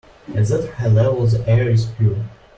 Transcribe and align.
At 0.33 0.47
that 0.47 0.67
high 0.77 0.87
level 0.87 1.27
the 1.27 1.47
air 1.47 1.69
is 1.69 1.85
pure. 1.85 2.25